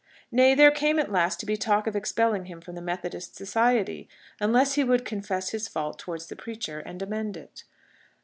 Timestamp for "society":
3.35-4.09